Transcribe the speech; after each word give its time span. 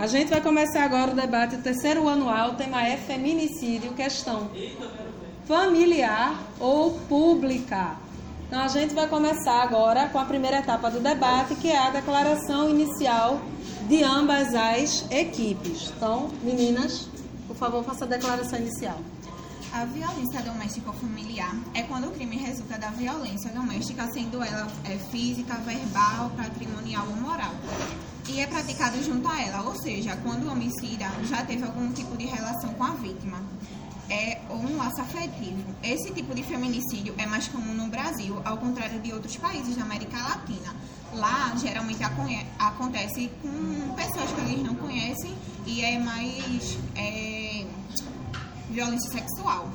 A 0.00 0.06
gente 0.06 0.30
vai 0.30 0.40
começar 0.40 0.82
agora 0.82 1.10
o 1.10 1.14
debate 1.14 1.56
do 1.56 1.62
terceiro 1.62 2.08
anual, 2.08 2.52
o 2.52 2.54
tema 2.54 2.82
é 2.88 2.96
feminicídio, 2.96 3.92
questão 3.92 4.50
familiar 5.44 6.42
ou 6.58 6.92
pública. 7.00 7.96
Então 8.46 8.62
a 8.62 8.68
gente 8.68 8.94
vai 8.94 9.06
começar 9.06 9.62
agora 9.62 10.08
com 10.08 10.18
a 10.18 10.24
primeira 10.24 10.60
etapa 10.60 10.90
do 10.90 11.00
debate, 11.00 11.54
que 11.56 11.68
é 11.68 11.76
a 11.76 11.90
declaração 11.90 12.70
inicial 12.70 13.42
de 13.90 14.02
ambas 14.02 14.54
as 14.54 15.04
equipes. 15.10 15.92
Então, 15.94 16.30
meninas, 16.42 17.06
por 17.46 17.56
favor, 17.56 17.84
faça 17.84 18.06
a 18.06 18.08
declaração 18.08 18.58
inicial. 18.58 18.98
A 19.72 19.84
violência 19.84 20.42
doméstica 20.42 20.92
familiar 20.92 21.54
é 21.74 21.82
quando 21.82 22.08
o 22.08 22.10
crime 22.10 22.36
resulta 22.36 22.76
da 22.76 22.90
violência 22.90 23.52
doméstica, 23.52 24.04
sendo 24.12 24.42
ela 24.42 24.66
é, 24.84 24.98
física, 24.98 25.54
verbal, 25.58 26.28
patrimonial 26.30 27.06
ou 27.06 27.16
moral. 27.16 27.54
E 28.28 28.40
é 28.40 28.48
praticada 28.48 29.00
junto 29.00 29.28
a 29.28 29.40
ela, 29.40 29.62
ou 29.62 29.80
seja, 29.80 30.16
quando 30.24 30.48
o 30.48 30.50
homicida 30.50 31.08
já 31.22 31.44
teve 31.44 31.62
algum 31.62 31.92
tipo 31.92 32.16
de 32.16 32.26
relação 32.26 32.74
com 32.74 32.82
a 32.82 32.90
vítima. 32.90 33.40
É, 34.08 34.40
um 34.50 34.76
laço 34.76 35.00
afetivo. 35.02 35.62
Esse 35.84 36.12
tipo 36.12 36.34
de 36.34 36.42
feminicídio 36.42 37.14
é 37.16 37.24
mais 37.24 37.46
comum 37.46 37.72
no 37.72 37.86
Brasil, 37.86 38.42
ao 38.44 38.58
contrário 38.58 38.98
de 39.00 39.12
outros 39.12 39.36
países 39.36 39.76
da 39.76 39.82
América 39.82 40.16
Latina. 40.16 40.74
Lá, 41.14 41.54
geralmente, 41.56 42.02
acontece 42.58 43.30
com 43.40 43.94
pessoas 43.94 44.32
que 44.32 44.40
eles 44.40 44.64
não 44.64 44.74
conhecem 44.74 45.32
e 45.64 45.80
é 45.84 45.96
mais. 46.00 46.76
É, 46.96 47.66
violência 48.70 49.10
sexual. 49.10 49.68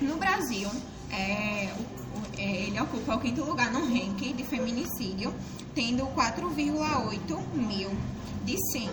No 0.00 0.16
Brasil, 0.16 0.68
é, 1.10 1.72
é, 2.36 2.66
ele 2.66 2.80
ocupa 2.80 3.14
o 3.14 3.20
quinto 3.20 3.44
lugar 3.44 3.70
no 3.72 3.80
ranking 3.80 4.34
de 4.34 4.44
feminicídio, 4.44 5.32
tendo 5.74 6.04
4,8 6.08 7.54
mil 7.54 7.90
de 8.44 8.56
100, 8.72 8.90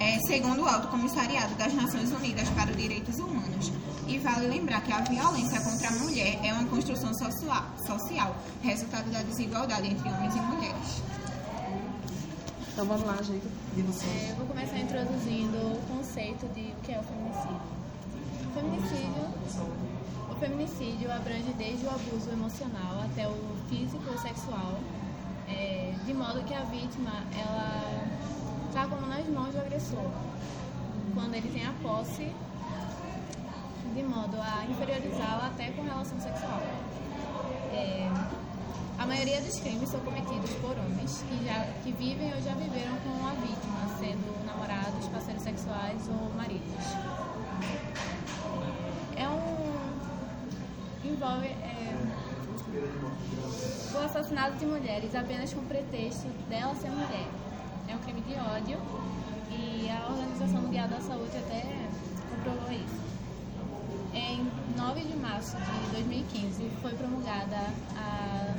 é, 0.00 0.18
segundo 0.20 0.62
o 0.62 0.66
Alto 0.66 0.88
Comissariado 0.88 1.54
das 1.54 1.74
Nações 1.74 2.10
Unidas 2.12 2.48
para 2.50 2.70
os 2.70 2.76
Direitos 2.76 3.18
Humanos. 3.18 3.72
E 4.06 4.18
vale 4.18 4.46
lembrar 4.46 4.82
que 4.82 4.92
a 4.92 5.00
violência 5.00 5.60
contra 5.60 5.88
a 5.88 5.92
mulher 5.92 6.38
é 6.44 6.52
uma 6.52 6.64
construção 6.64 7.12
social, 7.14 7.64
social 7.86 8.36
resultado 8.62 9.10
da 9.10 9.22
desigualdade 9.22 9.88
entre 9.88 10.08
homens 10.08 10.34
e 10.34 10.40
mulheres. 10.40 11.02
Então 12.72 12.84
vamos 12.86 13.06
lá, 13.06 13.16
gente. 13.22 13.46
De 13.74 13.82
vocês. 13.82 14.10
É, 14.10 14.32
eu 14.32 14.36
vou 14.36 14.46
começar 14.46 14.78
introduzindo 14.78 15.56
o 15.56 15.80
conceito 15.88 16.46
de 16.54 16.72
o 16.72 16.76
que 16.82 16.92
é 16.92 16.98
o 16.98 17.02
feminicídio 17.04 17.83
feminicídio, 18.54 19.24
o 20.30 20.34
feminicídio 20.36 21.12
abrange 21.12 21.52
desde 21.58 21.84
o 21.86 21.90
abuso 21.90 22.30
emocional 22.30 23.02
até 23.02 23.26
o 23.26 23.34
físico 23.68 24.04
ou 24.10 24.18
sexual, 24.18 24.78
é, 25.48 25.92
de 26.06 26.14
modo 26.14 26.44
que 26.44 26.54
a 26.54 26.60
vítima 26.60 27.10
ela 27.36 28.06
está 28.68 28.86
como 28.86 29.06
nas 29.06 29.26
mãos 29.28 29.52
do 29.52 29.58
agressor, 29.58 30.08
quando 31.14 31.34
ele 31.34 31.48
tem 31.48 31.66
a 31.66 31.72
posse, 31.82 32.30
de 33.92 34.02
modo 34.04 34.36
a 34.40 34.64
inferiorizá-la 34.70 35.48
até 35.52 35.70
com 35.72 35.82
relação 35.82 36.18
sexual. 36.20 36.62
É, 37.72 38.08
a 38.96 39.06
maioria 39.06 39.40
dos 39.40 39.58
crimes 39.58 39.88
são 39.88 40.00
cometidos 40.00 40.50
por 40.62 40.78
homens 40.78 41.24
que, 41.28 41.44
já, 41.44 41.64
que 41.82 41.90
vivem 41.90 42.32
ou 42.32 42.40
já 42.40 42.54
viveram 42.54 42.96
com 42.98 43.26
a 43.26 43.32
vítima, 43.32 43.98
sendo 43.98 44.46
namorados, 44.46 45.08
parceiros 45.08 45.42
sexuais 45.42 46.08
ou 46.08 46.32
maridos 46.36 48.13
envolve 51.14 51.46
é, 51.46 51.94
o 53.94 53.98
assassinato 54.04 54.56
de 54.58 54.66
mulheres 54.66 55.14
apenas 55.14 55.54
com 55.54 55.64
pretexto 55.64 56.26
dela 56.48 56.74
ser 56.74 56.90
mulher. 56.90 57.28
É 57.88 57.94
um 57.94 57.98
crime 57.98 58.20
de 58.22 58.34
ódio 58.34 58.78
e 59.50 59.88
a 59.88 60.08
Organização 60.10 60.62
Mundial 60.62 60.88
da 60.88 61.00
Saúde 61.00 61.36
até 61.36 61.62
comprovou 62.30 62.72
isso. 62.72 63.04
Em 64.12 64.50
9 64.76 65.00
de 65.02 65.16
março 65.16 65.56
de 65.56 65.92
2015 65.92 66.68
foi 66.82 66.92
promulgada 66.94 67.58
a 67.96 68.54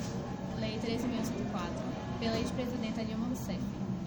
Lei 0.58 0.80
13.104 0.80 2.20
pela 2.20 2.38
ex-presidenta 2.38 3.04
Dilma 3.04 3.28
Rousseff, 3.28 3.60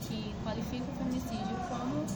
que 0.09 0.34
qualifica 0.42 0.84
o 0.91 0.97
feminicídio 0.97 1.56
como 1.69 2.06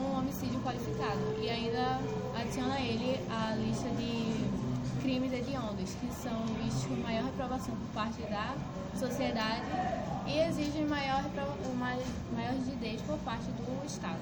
um 0.00 0.18
homicídio 0.18 0.58
qualificado 0.60 1.36
e 1.38 1.50
ainda 1.50 2.00
adiciona 2.34 2.80
ele 2.80 3.20
a 3.28 3.54
lista 3.56 3.90
de 3.90 4.71
crimes 5.02 5.32
hediondos, 5.32 5.94
que 6.00 6.08
são 6.22 6.46
vistos 6.62 6.84
com 6.84 6.94
maior 7.02 7.24
reprovação 7.24 7.74
por 7.74 7.88
parte 7.92 8.22
da 8.22 8.54
sociedade 8.98 9.66
e 10.26 10.38
exigem 10.38 10.86
maior, 10.86 11.24
maior 12.32 12.52
rigidez 12.54 13.02
por 13.02 13.18
parte 13.18 13.44
do 13.44 13.84
Estado. 13.84 14.20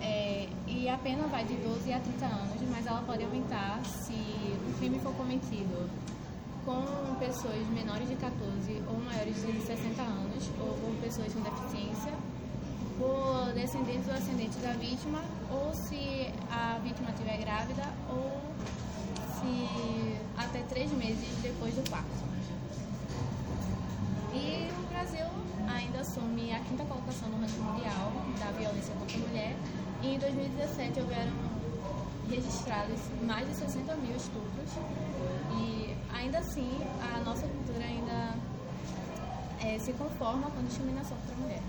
É, 0.00 0.48
e 0.66 0.88
a 0.88 0.96
pena 0.98 1.26
vai 1.26 1.44
de 1.44 1.54
12 1.56 1.92
a 1.92 1.98
30 1.98 2.26
anos, 2.26 2.62
mas 2.70 2.86
ela 2.86 3.02
pode 3.02 3.24
aumentar 3.24 3.80
se 3.84 4.14
o 4.14 4.78
crime 4.78 4.98
for 5.00 5.12
cometido 5.14 5.90
com 6.64 7.14
pessoas 7.18 7.66
menores 7.68 8.08
de 8.08 8.14
14 8.14 8.82
ou 8.88 8.98
maiores 9.04 9.34
de 9.34 9.60
60 9.66 10.00
anos, 10.00 10.50
ou 10.60 10.74
com 10.78 10.94
pessoas 11.00 11.32
com 11.32 11.40
deficiência 11.40 12.12
por 12.98 13.52
descendentes 13.52 14.06
ou 14.06 14.14
ascendentes 14.14 14.62
da 14.62 14.72
vítima, 14.72 15.20
ou 15.50 15.74
se 15.74 16.30
a 16.50 16.78
vítima 16.78 17.10
estiver 17.10 17.38
grávida, 17.38 17.82
ou 18.08 18.40
se 19.42 20.16
até 20.36 20.60
três 20.62 20.90
meses 20.92 21.28
depois 21.42 21.74
do 21.74 21.88
parto. 21.90 22.06
E 24.34 24.70
o 24.70 24.88
Brasil 24.88 25.26
ainda 25.68 26.00
assume 26.00 26.52
a 26.52 26.60
quinta 26.60 26.84
colocação 26.84 27.28
no 27.28 27.40
ranking 27.40 27.60
mundial 27.60 28.12
da 28.38 28.50
violência 28.52 28.94
contra 28.94 29.16
a 29.16 29.20
mulher. 29.20 29.56
E 30.02 30.14
em 30.14 30.18
2017 30.18 31.00
houveram 31.00 31.32
registrados 32.30 32.98
mais 33.22 33.46
de 33.46 33.54
60 33.54 33.94
mil 33.96 34.16
estupros. 34.16 34.70
E 35.60 35.94
ainda 36.14 36.38
assim, 36.38 36.70
a 37.14 37.20
nossa 37.20 37.46
cultura 37.46 37.84
ainda 37.84 38.34
é, 39.60 39.78
se 39.78 39.92
conforma 39.92 40.50
com 40.50 40.60
a 40.60 40.62
discriminação 40.62 41.16
contra 41.18 41.34
a 41.34 41.38
mulher. 41.38 41.62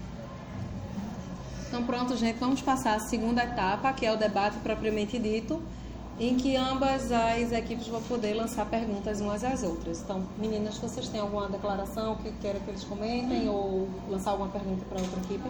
Então, 1.68 1.84
pronto, 1.86 2.16
gente, 2.16 2.38
vamos 2.38 2.62
passar 2.62 2.96
a 2.96 3.00
segunda 3.00 3.44
etapa, 3.44 3.92
que 3.94 4.06
é 4.06 4.12
o 4.14 4.16
debate 4.16 4.58
propriamente 4.60 5.18
dito, 5.18 5.62
em 6.20 6.38
que 6.38 6.56
ambas 6.56 7.12
as 7.12 7.52
equipes 7.52 7.88
vão 7.88 8.02
poder 8.04 8.34
lançar 8.34 8.66
perguntas 8.66 9.20
umas 9.20 9.44
às 9.44 9.64
outras. 9.64 10.02
Então, 10.02 10.24
meninas, 10.38 10.78
vocês 10.78 11.10
têm 11.10 11.20
alguma 11.20 11.48
declaração 11.48 12.16
que 12.18 12.32
queiram 12.34 12.60
que 12.60 12.70
eles 12.70 12.84
comentem 12.84 13.50
ou 13.50 13.90
lançar 14.10 14.32
alguma 14.32 14.50
pergunta 14.50 14.86
para 14.86 15.02
outra 15.02 15.20
equipe? 15.22 15.50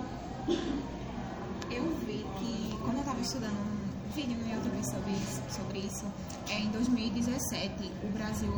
Eu 1.70 1.84
vi 2.06 2.26
que, 2.40 2.78
quando 2.82 2.96
eu 2.96 3.00
estava 3.00 3.20
estudando 3.20 3.54
um 3.54 4.12
vídeo 4.12 4.38
no 4.38 4.54
YouTube 4.54 4.86
sobre 4.86 5.12
isso, 5.12 5.42
sobre 5.50 5.80
isso 5.80 6.06
é, 6.50 6.60
em 6.60 6.70
2017, 6.70 7.92
o 8.04 8.08
Brasil, 8.14 8.52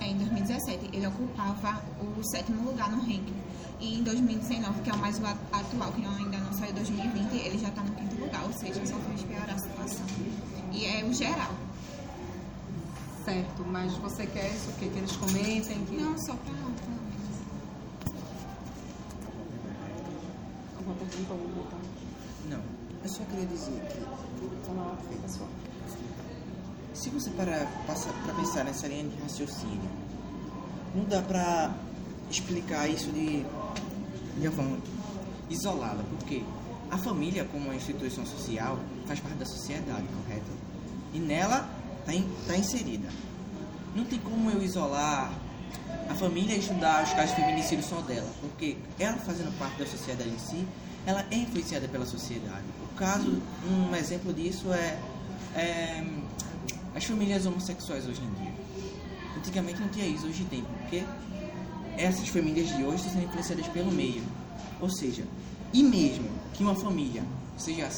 em 0.00 0.16
2017, 0.16 0.90
ele 0.92 1.06
ocupava 1.06 1.82
o 2.00 2.22
sétimo 2.24 2.70
lugar 2.70 2.90
no 2.90 2.98
ranking 2.98 3.34
e 3.80 3.98
em 3.98 4.02
2019, 4.02 4.80
que 4.82 4.90
é 4.90 4.92
o 4.92 4.98
mais 4.98 5.22
atual, 5.22 5.92
que 5.92 6.04
ainda 6.04 6.38
não 6.38 6.52
saiu 6.52 6.72
2020, 6.72 7.34
ele 7.34 7.58
já 7.58 7.68
está 7.68 7.82
no 7.82 7.94
quinto 7.94 8.16
lugar, 8.16 8.44
ou 8.44 8.52
seja, 8.52 8.86
só 8.86 8.96
fez 8.96 9.22
piorar 9.22 9.50
a 9.50 9.58
situação. 9.58 10.06
E 10.72 10.86
é 10.86 11.04
o 11.04 11.12
geral. 11.12 11.52
Certo, 13.24 13.64
mas 13.66 13.92
você 13.96 14.26
quer 14.26 14.50
isso, 14.50 14.70
que, 14.78 14.88
que 14.88 14.98
eles 14.98 15.16
comentem? 15.16 15.84
Que... 15.86 15.96
Não, 15.96 16.16
só 16.18 16.34
para 16.34 16.52
pelo 16.52 17.04
Alguma 20.76 20.96
pergunta 20.96 21.32
ou? 21.32 21.66
Não, 22.50 22.62
eu 23.02 23.08
só 23.08 23.24
queria 23.24 23.46
dizer 23.46 23.80
que. 23.88 24.44
Então, 24.44 24.74
na 24.74 24.96
fica 24.96 25.28
só. 25.28 25.46
Se 26.94 27.10
você 27.10 27.30
parar 27.30 27.66
para 27.86 28.34
pensar 28.34 28.64
nessa 28.64 28.86
linha 28.86 29.04
de 29.04 29.20
raciocínio, 29.20 29.90
não 30.94 31.04
dá 31.04 31.20
para 31.20 31.74
explicar 32.30 32.88
isso 32.88 33.10
de 33.10 33.44
de 34.40 34.50
forma 34.50 34.78
isolada, 35.48 36.02
porque 36.10 36.42
a 36.90 36.98
família, 36.98 37.44
como 37.44 37.66
uma 37.66 37.74
instituição 37.74 38.24
social, 38.26 38.78
faz 39.06 39.20
parte 39.20 39.36
da 39.36 39.46
sociedade, 39.46 40.04
correto? 40.22 40.50
E 41.12 41.18
nela 41.18 41.68
está 42.00 42.12
tá 42.46 42.56
inserida. 42.56 43.08
Não 43.94 44.04
tem 44.04 44.18
como 44.18 44.50
eu 44.50 44.62
isolar 44.62 45.32
a 46.08 46.14
família 46.14 46.54
e 46.54 46.58
estudar 46.58 47.04
os 47.04 47.10
casos 47.10 47.36
de 47.36 47.42
feminicídio 47.42 47.84
só 47.84 48.00
dela, 48.00 48.28
porque 48.40 48.76
ela 48.98 49.16
fazendo 49.18 49.56
parte 49.58 49.78
da 49.78 49.86
sociedade 49.86 50.30
em 50.30 50.38
si, 50.38 50.66
ela 51.06 51.24
é 51.30 51.36
influenciada 51.36 51.86
pela 51.88 52.06
sociedade. 52.06 52.64
O 52.92 52.94
caso, 52.96 53.40
um 53.68 53.94
exemplo 53.94 54.32
disso 54.32 54.72
é, 54.72 54.98
é 55.54 56.04
as 56.94 57.04
famílias 57.04 57.44
homossexuais 57.46 58.06
hoje 58.06 58.20
em 58.22 58.42
dia. 58.42 58.52
Antigamente 59.36 59.80
não 59.80 59.88
tinha 59.88 60.06
isso, 60.06 60.26
hoje 60.26 60.44
tem, 60.44 60.62
porque 60.62 61.04
essas 61.96 62.28
famílias 62.28 62.68
de 62.68 62.84
hoje 62.84 62.96
estão 62.96 63.12
sendo 63.12 63.24
influenciadas 63.24 63.66
pelo 63.68 63.92
meio. 63.92 64.22
Ou 64.80 64.88
seja, 64.88 65.24
e 65.72 65.82
mesmo 65.82 66.28
que 66.52 66.62
uma 66.62 66.74
família 66.74 67.22
seja, 67.58 67.88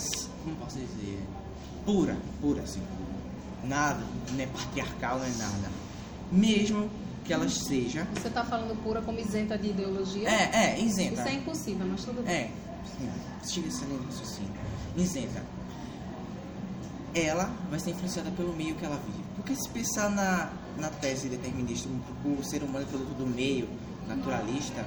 como 0.42 0.56
posso 0.56 0.78
dizer, 0.78 1.22
pura, 1.84 2.16
pura 2.40 2.62
assim, 2.62 2.82
nada, 3.64 4.02
não 4.32 4.40
é 4.40 4.46
patriarcal, 4.46 5.18
não 5.18 5.26
é 5.26 5.30
nada, 5.30 5.70
mesmo 6.32 6.90
que 7.24 7.32
ela 7.32 7.48
seja. 7.48 8.06
Você 8.14 8.28
está 8.28 8.44
falando 8.44 8.80
pura 8.82 9.02
como 9.02 9.18
isenta 9.18 9.58
de 9.58 9.70
ideologia? 9.70 10.28
É, 10.28 10.74
é, 10.74 10.80
isenta. 10.80 11.20
Isso 11.20 11.28
é 11.28 11.34
impossível, 11.34 11.86
mas 11.86 12.04
tudo 12.04 12.24
bem. 12.24 12.34
É, 12.34 12.50
sim, 12.98 13.10
siga 13.42 13.68
essa 13.68 13.84
linha 13.84 13.98
de 13.98 14.06
raciocínio. 14.06 14.52
Isenta. 14.96 15.55
Ela 17.18 17.50
vai 17.70 17.80
ser 17.80 17.90
influenciada 17.90 18.30
pelo 18.30 18.52
meio 18.52 18.74
que 18.74 18.84
ela 18.84 18.96
vive. 18.96 19.24
Porque 19.34 19.54
se 19.54 19.68
pensar 19.70 20.10
na, 20.10 20.50
na 20.76 20.90
tese 20.90 21.28
determinista, 21.28 21.88
o 22.24 22.44
ser 22.44 22.62
humano 22.62 22.84
é 22.84 22.88
produto 22.88 23.16
do 23.16 23.26
meio, 23.26 23.68
naturalista, 24.06 24.86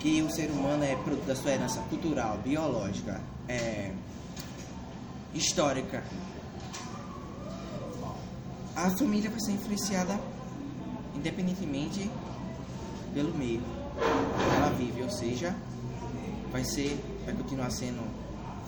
que 0.00 0.22
o 0.22 0.30
ser 0.30 0.50
humano 0.50 0.82
é 0.82 0.96
produto 0.96 1.26
da 1.26 1.36
sua 1.36 1.50
herança 1.50 1.80
cultural, 1.82 2.38
biológica, 2.38 3.20
é, 3.48 3.92
histórica, 5.34 6.02
a 8.74 8.90
família 8.90 9.28
vai 9.28 9.40
ser 9.40 9.52
influenciada 9.52 10.18
independentemente 11.14 12.10
pelo 13.12 13.34
meio 13.34 13.60
que 13.60 14.56
ela 14.56 14.70
vive, 14.70 15.02
ou 15.02 15.10
seja, 15.10 15.54
vai 16.50 16.64
ser, 16.64 16.98
vai 17.24 17.34
continuar 17.34 17.70
sendo 17.70 18.02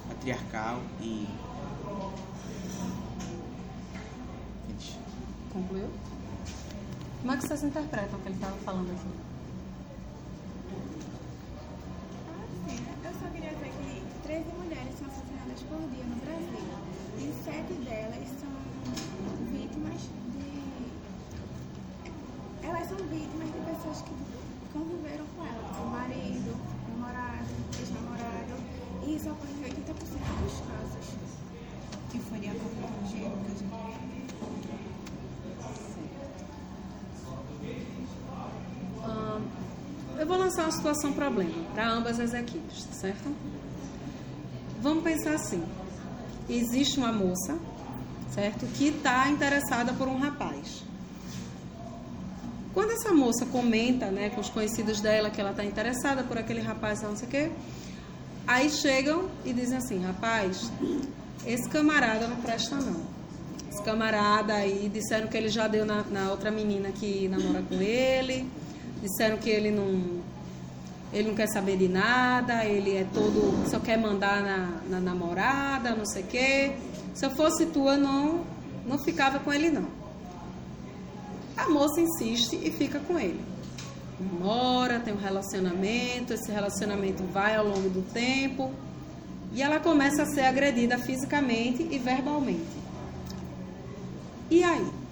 patriarcal 0.09 0.81
e 1.01 1.27
Concluiu? 5.55 5.89
Como 7.21 7.33
é 7.33 7.37
que 7.37 7.47
vocês 7.47 7.63
interpretam 7.63 8.19
o 8.19 8.23
que 8.23 8.29
ele 8.29 8.35
estava 8.35 8.57
falando 8.67 8.91
aqui? 8.91 9.07
Sim, 12.67 12.79
eu 13.05 13.13
só 13.13 13.31
queria 13.31 13.51
dizer 13.51 13.71
que 13.71 14.03
13 14.25 14.51
mulheres 14.59 14.99
são 14.99 15.07
assassinadas 15.07 15.63
por 15.71 15.79
dia 15.95 16.03
no 16.11 16.17
Brasil 16.27 16.59
e 17.23 17.33
sete 17.45 17.73
delas 17.87 18.27
são 18.35 18.51
vítimas 19.53 20.01
de. 20.35 20.51
Elas 22.67 22.89
são 22.89 22.99
vítimas 23.07 23.47
de 23.47 23.61
pessoas 23.63 24.03
que 24.03 24.15
conviveram 24.73 25.25
com 25.37 25.47
elas, 25.47 25.71
o 25.79 25.87
marido, 25.87 26.57
namorado, 26.89 27.47
ex-namorado, 27.79 28.59
e 29.07 29.15
isso 29.15 29.31
ocorre 29.31 29.53
em 29.53 29.63
80% 29.71 29.95
dos 30.43 30.57
casos. 30.67 31.15
Que 32.11 32.19
foi 32.19 32.41
de 32.41 32.49
acordo 32.49 32.75
com 32.75 33.07
o 33.07 33.09
gênero 33.09 33.39
que 33.39 33.47
a 33.47 33.55
gente 33.55 33.65
Ahn, 39.05 39.43
eu 40.25 40.29
vou 40.29 40.39
lançar 40.39 40.63
uma 40.63 40.73
situação 40.73 41.13
problema 41.13 41.53
para 41.75 41.87
ambas 41.87 42.19
as 42.19 42.33
equipes, 42.33 42.89
certo? 42.93 43.31
Vamos 44.81 45.05
pensar 45.05 45.35
assim: 45.35 45.63
existe 46.49 46.99
uma 46.99 47.13
moça, 47.13 47.59
certo, 48.31 48.65
que 48.75 48.89
está 48.89 49.29
interessada 49.29 49.93
por 49.93 50.09
um 50.09 50.19
rapaz. 50.19 50.83
Quando 52.73 52.93
essa 52.93 53.13
moça 53.13 53.45
comenta, 53.45 54.07
né, 54.07 54.31
com 54.31 54.41
os 54.41 54.49
conhecidos 54.49 54.99
dela 54.99 55.29
que 55.29 55.39
ela 55.39 55.51
está 55.51 55.63
interessada 55.63 56.25
por 56.25 56.39
aquele 56.39 56.61
rapaz, 56.61 57.03
não 57.03 57.15
sei 57.15 57.29
o 57.29 57.31
quê, 57.31 57.51
aí 58.47 58.71
chegam 58.71 59.29
e 59.45 59.53
dizem 59.53 59.77
assim: 59.77 60.03
rapaz, 60.03 60.73
esse 61.47 61.69
camarada 61.69 62.27
não 62.27 62.37
presta 62.39 62.77
não. 62.77 63.03
Esse 63.71 63.83
camarada 63.83 64.55
aí 64.55 64.89
disseram 64.89 65.29
que 65.29 65.37
ele 65.37 65.51
já 65.51 65.69
deu 65.69 65.85
na, 65.85 66.03
na 66.05 66.31
outra 66.31 66.51
menina 66.51 66.91
que 66.93 67.29
namora 67.29 67.63
com 67.69 67.75
ele, 67.75 68.49
disseram 69.05 69.37
que 69.37 69.51
ele 69.51 69.71
não 69.71 70.23
ele 71.13 71.29
não 71.29 71.35
quer 71.37 71.47
saber 71.47 71.77
de 71.77 71.87
nada, 71.87 72.65
ele 72.65 72.97
é 72.97 73.07
todo 73.15 73.71
só 73.71 73.79
quer 73.79 73.97
mandar 73.97 74.43
na, 74.43 74.81
na 74.89 75.01
namorada, 75.01 75.95
não 75.95 76.05
sei 76.05 76.23
o 76.23 76.27
quê. 76.27 76.73
Se 77.15 77.25
eu 77.25 77.31
fosse 77.31 77.67
tua, 77.67 77.97
não 77.97 78.45
não 78.87 78.99
ficava 78.99 79.39
com 79.39 79.53
ele 79.53 79.71
não. 79.71 79.87
A 81.57 81.69
moça 81.69 82.01
insiste 82.01 82.59
e 82.61 82.71
fica 82.71 82.99
com 82.99 83.19
ele. 83.19 83.41
Mora, 84.41 84.99
tem 84.99 85.13
um 85.13 85.19
relacionamento, 85.19 86.33
esse 86.33 86.51
relacionamento 86.51 87.23
vai 87.25 87.55
ao 87.55 87.67
longo 87.67 87.89
do 87.89 88.03
tempo 88.13 88.73
e 89.53 89.63
ela 89.63 89.79
começa 89.79 90.23
a 90.23 90.27
ser 90.27 90.43
agredida 90.43 90.99
fisicamente 90.99 91.87
e 91.91 91.99
verbalmente. 91.99 92.85
E 94.51 94.65
aí? 94.65 95.04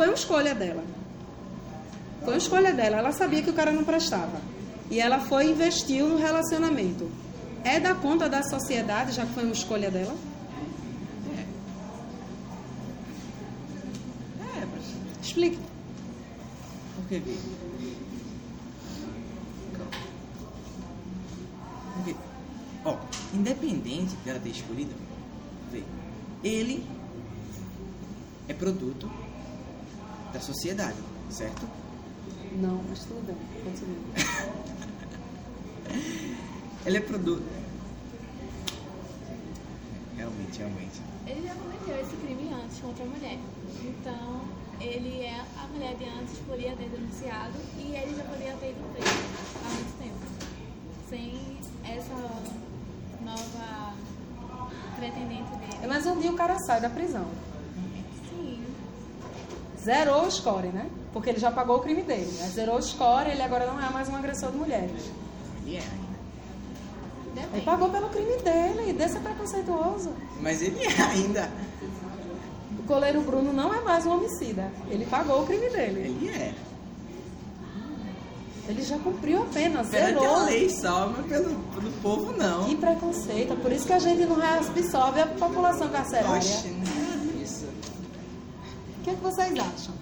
Foi 0.00 0.06
uma 0.06 0.14
escolha 0.14 0.54
dela. 0.54 0.82
Foi 2.20 2.32
uma 2.32 2.38
escolha 2.38 2.72
dela. 2.72 2.96
Ela 2.96 3.12
sabia 3.12 3.42
que 3.42 3.50
o 3.50 3.52
cara 3.52 3.70
não 3.70 3.84
prestava. 3.84 4.40
E 4.90 4.98
ela 4.98 5.20
foi 5.20 5.48
e 5.48 5.50
investiu 5.50 6.08
no 6.08 6.16
relacionamento. 6.16 7.10
É 7.62 7.78
da 7.78 7.94
conta 7.94 8.26
da 8.26 8.42
sociedade, 8.42 9.12
já 9.12 9.26
que 9.26 9.34
foi 9.34 9.44
uma 9.44 9.52
escolha 9.52 9.90
dela? 9.90 10.16
É, 14.56 14.64
mas 14.72 15.22
Explique. 15.22 15.58
Porque 16.96 17.18
vê. 17.18 17.36
Porque, 21.94 22.16
ó, 22.86 22.96
independente 23.34 24.16
dela 24.24 24.40
ter 24.40 24.48
escolhido, 24.48 24.94
ele 26.42 26.86
é 28.48 28.54
produto 28.54 29.06
da 30.32 30.40
sociedade, 30.40 30.96
certo? 31.30 31.66
Não, 32.52 32.82
mas 32.88 33.00
tudo 33.00 33.26
bem. 33.26 33.36
Continua. 33.64 33.98
Ele 36.86 36.96
é 36.96 37.00
produto. 37.00 37.44
Realmente, 40.16 40.58
realmente. 40.58 41.00
Ele 41.26 41.46
já 41.46 41.54
cometeu 41.54 42.00
esse 42.00 42.16
crime 42.16 42.52
antes 42.52 42.78
contra 42.78 43.04
a 43.04 43.08
mulher. 43.08 43.38
Então, 43.82 44.42
ele 44.80 45.22
é 45.22 45.44
a 45.56 45.66
mulher 45.68 45.94
de 45.96 46.04
antes, 46.04 46.38
poderia 46.38 46.74
ter 46.74 46.88
denunciado 46.88 47.54
e 47.76 47.94
ele 47.94 48.16
já 48.16 48.24
poderia 48.24 48.54
ter 48.54 48.70
ido 48.70 48.92
preso 48.92 49.10
há 49.64 49.68
muito 49.68 49.98
tempo. 49.98 50.18
Sem 51.08 51.58
essa 51.84 52.14
nova 53.22 53.94
pretendente 54.96 55.50
dele. 55.58 55.86
Mas 55.86 56.06
um 56.06 56.18
dia 56.18 56.32
o 56.32 56.36
cara 56.36 56.58
sai 56.60 56.80
da 56.80 56.88
prisão. 56.88 57.26
Zerou 59.84 60.26
o 60.26 60.30
score, 60.30 60.68
né? 60.68 60.86
Porque 61.12 61.30
ele 61.30 61.38
já 61.38 61.50
pagou 61.50 61.76
o 61.76 61.80
crime 61.80 62.02
dele. 62.02 62.30
Né? 62.38 62.48
Zerou 62.48 62.76
o 62.76 62.82
score, 62.82 63.30
ele 63.30 63.42
agora 63.42 63.66
não 63.66 63.80
é 63.80 63.90
mais 63.90 64.08
um 64.08 64.16
agressor 64.16 64.50
de 64.50 64.58
mulheres. 64.58 65.10
Ele 65.64 65.76
é 65.76 65.80
ainda. 65.80 67.48
Ele 67.54 67.62
pagou 67.62 67.88
pelo 67.88 68.08
crime 68.08 68.36
dele, 68.38 68.92
desse 68.92 69.16
é 69.16 69.20
preconceituoso. 69.20 70.12
Mas 70.40 70.60
ele 70.60 70.84
é 70.84 71.02
ainda. 71.02 71.50
O 72.78 72.82
coleiro 72.82 73.20
Bruno 73.22 73.52
não 73.52 73.72
é 73.72 73.80
mais 73.80 74.04
um 74.04 74.12
homicida. 74.12 74.70
Ele 74.90 75.06
pagou 75.06 75.42
o 75.42 75.46
crime 75.46 75.68
dele. 75.70 76.00
Ele 76.00 76.28
é. 76.28 76.54
Ele 78.68 78.82
já 78.82 78.96
cumpriu 78.98 79.42
a 79.42 79.46
pena, 79.46 79.82
zerou. 79.82 80.44
lei 80.44 80.70
só, 80.70 81.08
mas 81.08 81.26
pelo, 81.26 81.56
pelo 81.74 81.90
povo 82.02 82.32
não. 82.36 82.66
Que 82.66 82.76
preconceito. 82.76 83.56
Por 83.60 83.72
isso 83.72 83.84
que 83.84 83.92
a 83.92 83.98
gente 83.98 84.24
não 84.26 84.40
absorve 84.40 85.20
a 85.20 85.26
população 85.26 85.88
carcerária. 85.88 86.38
Oxe, 86.38 86.68
é. 86.68 86.99
O 86.99 86.99
que, 89.10 89.14
é 89.14 89.16
que 89.16 89.22
vocês 89.22 89.58
acham? 89.58 89.94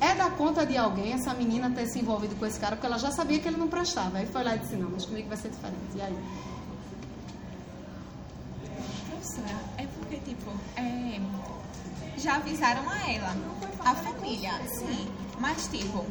É 0.00 0.14
da 0.14 0.30
conta 0.30 0.66
de 0.66 0.76
alguém 0.76 1.12
essa 1.12 1.32
menina 1.34 1.70
ter 1.70 1.86
se 1.86 2.00
envolvido 2.00 2.34
com 2.34 2.44
esse 2.44 2.58
cara 2.58 2.74
porque 2.74 2.86
ela 2.86 2.98
já 2.98 3.12
sabia 3.12 3.38
que 3.38 3.46
ele 3.46 3.56
não 3.56 3.68
prestava. 3.68 4.18
Aí 4.18 4.26
foi 4.26 4.42
lá 4.42 4.56
e 4.56 4.58
disse, 4.58 4.74
não, 4.74 4.90
mas 4.90 5.04
comigo 5.06 5.28
vai 5.28 5.36
ser 5.36 5.50
diferente. 5.50 5.76
E 5.94 6.00
aí? 6.00 6.18
Professora, 9.08 9.58
é 9.78 9.86
porque, 9.86 10.16
tipo, 10.16 10.50
é, 10.76 11.20
já 12.18 12.36
avisaram 12.36 12.88
a 12.90 13.10
ela, 13.10 13.36
a 13.84 13.94
família, 13.94 14.52
sim. 14.78 15.08
Mas, 15.38 15.68
tipo, 15.68 16.04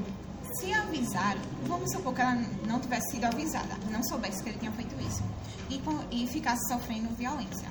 se 0.57 0.73
avisaram, 0.73 1.41
vamos 1.67 1.91
supor 1.91 2.13
que 2.13 2.21
ela 2.21 2.41
não 2.65 2.79
tivesse 2.79 3.11
sido 3.11 3.25
avisada, 3.25 3.77
não 3.89 4.01
soubesse 4.03 4.41
que 4.41 4.49
ele 4.49 4.59
tinha 4.59 4.71
feito 4.71 4.95
isso, 5.01 5.23
e, 5.69 5.81
e 6.23 6.27
ficasse 6.27 6.65
sofrendo 6.69 7.09
violência, 7.15 7.69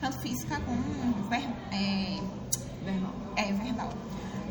tanto 0.00 0.18
física 0.18 0.60
como 0.60 1.28
ver, 1.28 1.48
é, 1.72 2.20
Verbal. 2.84 3.23
É, 3.36 3.52
verbal. 3.52 3.90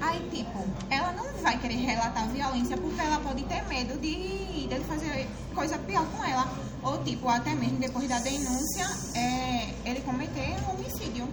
Aí, 0.01 0.19
tipo, 0.31 0.59
ela 0.89 1.13
não 1.13 1.25
vai 1.41 1.57
querer 1.59 1.75
relatar 1.75 2.27
violência 2.27 2.75
porque 2.75 2.99
ela 2.99 3.19
pode 3.19 3.43
ter 3.43 3.63
medo 3.67 3.93
de 4.01 4.67
dele 4.67 4.83
fazer 4.87 5.27
coisa 5.55 5.77
pior 5.77 6.05
com 6.17 6.23
ela. 6.25 6.45
Ou, 6.83 7.01
tipo, 7.03 7.29
até 7.29 7.53
mesmo 7.55 7.77
depois 7.77 8.09
da 8.09 8.19
denúncia, 8.19 8.85
é, 9.15 9.69
ele 9.85 10.01
cometer 10.01 10.55
um 10.67 10.73
homicídio. 10.73 11.25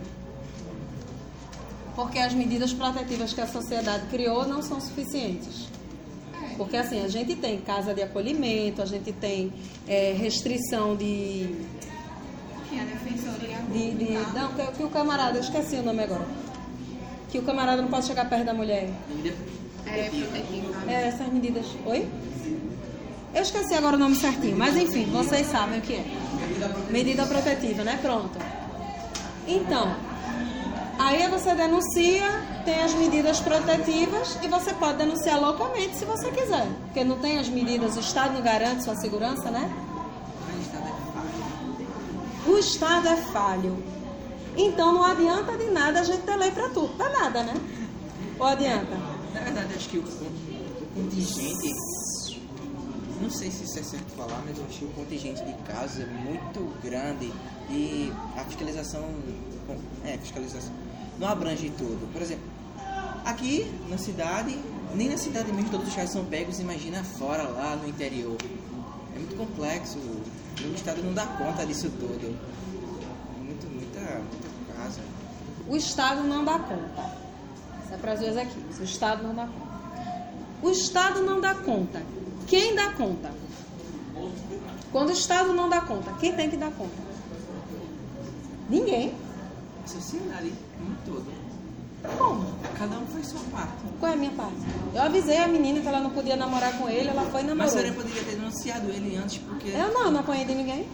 Porque 1.96 2.18
as 2.18 2.32
medidas 2.32 2.72
protetivas 2.72 3.32
que 3.32 3.40
a 3.40 3.46
sociedade 3.46 4.06
criou 4.06 4.46
não 4.46 4.62
são 4.62 4.80
suficientes. 4.80 5.68
Porque 6.56 6.76
assim, 6.76 7.02
a 7.04 7.08
gente 7.08 7.34
tem 7.36 7.60
casa 7.60 7.92
de 7.94 8.02
acolhimento, 8.02 8.80
a 8.82 8.86
gente 8.86 9.12
tem 9.12 9.52
é, 9.88 10.12
restrição 10.12 10.94
de, 10.94 11.56
Que 12.68 12.78
a 12.78 12.84
defensoria 12.84 13.58
de, 13.72 13.90
de- 13.94 14.32
Não, 14.34 14.52
que, 14.54 14.66
que 14.76 14.82
o 14.84 14.90
camarada, 14.90 15.38
eu 15.38 15.42
esqueci 15.42 15.76
o 15.76 15.82
nome 15.82 16.02
agora. 16.04 16.24
Que 17.30 17.38
o 17.38 17.42
camarada 17.42 17.80
não 17.82 17.88
pode 17.88 18.06
chegar 18.06 18.28
perto 18.28 18.44
da 18.44 18.54
mulher. 18.54 18.90
é 19.86 20.10
protetiva. 20.10 20.90
É, 20.90 21.08
essas 21.08 21.28
medidas. 21.28 21.66
Oi? 21.86 22.08
Eu 23.32 23.42
esqueci 23.42 23.74
agora 23.74 23.96
o 23.96 23.98
nome 23.98 24.16
certinho, 24.16 24.56
mas 24.56 24.76
enfim, 24.76 25.04
vocês 25.04 25.46
sabem 25.46 25.78
o 25.78 25.82
que 25.82 25.94
é. 25.94 26.04
Medida 26.90 27.24
protetiva, 27.26 27.84
né? 27.84 27.98
Pronto. 28.02 28.36
Então, 29.46 29.94
Aí 31.00 31.26
você 31.28 31.54
denuncia, 31.54 32.28
tem 32.62 32.82
as 32.82 32.92
medidas 32.92 33.40
protetivas 33.40 34.38
e 34.42 34.48
você 34.48 34.74
pode 34.74 34.98
denunciar 34.98 35.40
localmente 35.40 35.96
se 35.96 36.04
você 36.04 36.30
quiser. 36.30 36.66
Porque 36.84 37.02
não 37.02 37.18
tem 37.18 37.38
as 37.38 37.48
medidas, 37.48 37.96
o 37.96 38.00
Estado 38.00 38.34
não 38.34 38.42
garante 38.42 38.84
sua 38.84 38.94
segurança, 38.96 39.50
né? 39.50 39.72
O 42.46 42.58
Estado 42.58 43.08
é 43.08 43.16
falho. 43.16 43.82
Então 44.56 44.92
não 44.92 45.04
adianta 45.04 45.56
de 45.56 45.70
nada 45.70 46.00
a 46.00 46.04
gente 46.04 46.22
ter 46.22 46.36
lei 46.36 46.50
para 46.50 46.68
tudo. 46.70 46.96
Pra 46.96 47.08
nada, 47.08 47.42
né? 47.42 47.54
Ou 48.38 48.46
adianta? 48.46 48.96
Na 49.34 49.40
verdade, 49.40 49.74
acho 49.74 49.88
que 49.88 49.98
o, 49.98 50.02
contingente. 50.94 52.40
Não 53.20 53.30
sei 53.30 53.50
se 53.50 53.64
isso 53.64 53.78
é 53.78 53.82
certo 53.82 54.10
falar, 54.16 54.42
mas 54.46 54.58
eu 54.58 54.64
acho 54.64 54.78
que 54.78 54.84
o 54.86 54.88
contingente 54.88 55.44
de 55.44 55.52
casos 55.64 56.00
é 56.00 56.06
muito 56.06 56.74
grande 56.82 57.32
e 57.68 58.12
a 58.36 58.44
fiscalização. 58.44 59.04
É, 60.04 60.16
fiscalização. 60.18 60.72
Não 61.18 61.28
abrange 61.28 61.70
tudo. 61.76 62.10
Por 62.12 62.22
exemplo, 62.22 62.44
aqui 63.24 63.70
na 63.88 63.98
cidade, 63.98 64.58
nem 64.94 65.08
na 65.08 65.18
cidade 65.18 65.52
mesmo 65.52 65.70
todos 65.70 65.88
os 65.88 65.94
casos 65.94 66.12
são 66.12 66.24
pegos, 66.24 66.58
imagina 66.58 67.04
fora, 67.04 67.42
lá 67.44 67.76
no 67.76 67.88
interior. 67.88 68.36
É 69.14 69.18
muito 69.18 69.36
complexo. 69.36 69.98
O 69.98 70.74
Estado 70.74 71.02
não 71.02 71.14
dá 71.14 71.26
conta 71.26 71.64
disso 71.64 71.90
tudo. 71.90 72.36
Muito, 73.62 73.74
muita, 73.74 74.00
muita 74.00 74.72
casa. 74.76 75.00
O 75.68 75.76
Estado 75.76 76.22
não 76.22 76.44
dá 76.44 76.58
conta. 76.58 77.16
Isso 77.84 77.94
é 77.94 77.96
para 77.96 78.12
as 78.12 78.20
duas 78.20 78.36
aqui. 78.36 78.58
O 78.80 78.84
Estado 78.84 79.22
não 79.22 79.34
dá 79.34 79.46
conta. 79.46 79.70
O 80.62 80.70
Estado 80.70 81.20
não 81.22 81.40
dá 81.40 81.54
conta. 81.54 82.02
Quem 82.46 82.74
dá 82.74 82.92
conta? 82.92 83.30
Quando 84.92 85.10
o 85.10 85.12
Estado 85.12 85.52
não 85.52 85.68
dá 85.68 85.80
conta, 85.82 86.12
quem 86.18 86.34
tem 86.34 86.50
que 86.50 86.56
dar 86.56 86.70
conta? 86.72 87.10
Ninguém. 88.68 89.14
A 89.84 89.88
sociedade 89.88 90.52
como 90.76 90.90
um 90.90 90.96
todo. 91.06 91.40
Como? 92.18 92.46
Cada 92.78 92.98
um 92.98 93.06
faz 93.06 93.28
sua 93.28 93.40
parte. 93.52 93.72
Qual 93.98 94.10
é 94.10 94.14
a 94.14 94.18
minha 94.18 94.30
parte? 94.32 94.56
Eu 94.94 95.02
avisei 95.02 95.36
a 95.36 95.46
menina 95.46 95.80
que 95.80 95.86
ela 95.86 96.00
não 96.00 96.10
podia 96.10 96.36
namorar 96.36 96.76
com 96.78 96.88
ele, 96.88 97.08
ela 97.08 97.22
foi 97.30 97.42
e 97.42 97.54
Mas 97.54 97.68
a 97.68 97.78
senhora 97.78 97.92
poderia 97.92 98.24
ter 98.24 98.36
denunciado 98.36 98.88
ele 98.88 99.16
antes, 99.16 99.38
porque 99.38 99.68
Eu 99.68 99.92
não, 99.92 100.10
não 100.10 100.20
apanhei 100.20 100.44
de 100.44 100.54
ninguém. 100.54 100.88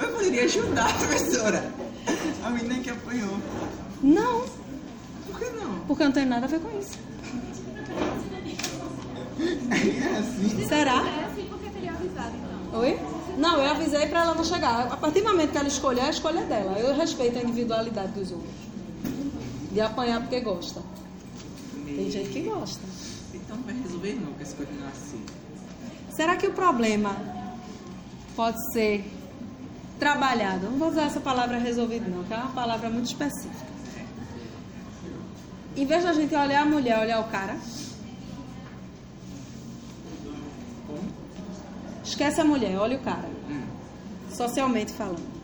eu 0.00 0.12
poderia 0.12 0.44
ajudar 0.44 0.92
professora. 0.98 1.72
A 2.44 2.50
menina 2.50 2.78
que 2.82 2.90
apanhou. 2.90 3.38
Não, 4.02 4.44
Por 5.26 5.38
que 5.38 5.46
não? 5.50 5.78
porque 5.86 6.04
não 6.04 6.12
tem 6.12 6.26
nada 6.26 6.44
a 6.46 6.48
ver 6.48 6.60
com 6.60 6.78
isso. 6.78 6.98
É 9.70 10.18
assim. 10.18 10.68
Será? 10.68 11.02
É 11.06 11.24
assim 11.24 11.46
porque 11.48 11.70
teria 11.70 11.92
avisado, 11.92 12.34
então. 12.36 12.80
Oi? 12.80 13.00
Não, 13.38 13.56
eu 13.58 13.70
avisei 13.70 14.06
pra 14.08 14.22
ela 14.22 14.34
não 14.34 14.44
chegar. 14.44 14.92
A 14.92 14.96
partir 14.96 15.22
do 15.22 15.28
momento 15.30 15.50
que 15.52 15.58
ela 15.58 15.68
escolher, 15.68 16.02
a 16.02 16.10
escolha 16.10 16.40
é 16.40 16.44
dela. 16.44 16.78
Eu 16.78 16.94
respeito 16.94 17.38
a 17.38 17.42
individualidade 17.42 18.12
dos 18.12 18.30
outros. 18.30 18.50
De 19.72 19.80
apanhar 19.80 20.20
porque 20.20 20.40
gosta. 20.40 20.82
Tem 21.84 22.10
gente 22.10 22.30
que 22.30 22.42
gosta. 22.42 22.80
Então 23.32 23.56
não 23.56 23.64
vai 23.64 23.74
resolver 23.74 24.12
nunca 24.14 24.44
se 24.44 24.54
continuar 24.54 24.88
assim. 24.90 25.22
Será 26.14 26.36
que 26.36 26.46
o 26.46 26.52
problema 26.52 27.16
pode 28.36 28.56
ser 28.72 29.04
trabalhado? 29.98 30.70
Não 30.70 30.78
vou 30.78 30.88
usar 30.88 31.02
essa 31.02 31.20
palavra 31.20 31.58
resolvido, 31.58 32.10
não, 32.10 32.24
que 32.24 32.32
é 32.32 32.36
uma 32.36 32.52
palavra 32.52 32.90
muito 32.90 33.06
específica. 33.06 33.74
Em 35.76 35.86
vez 35.86 36.04
da 36.04 36.12
gente 36.12 36.34
olhar 36.34 36.62
a 36.62 36.64
mulher, 36.64 36.98
olhar 37.00 37.20
o 37.20 37.24
cara. 37.24 37.56
Esquece 42.04 42.40
a 42.40 42.44
mulher, 42.44 42.76
olha 42.78 42.96
o 42.96 43.00
cara. 43.00 43.28
Socialmente 44.32 44.92
falando. 44.92 45.34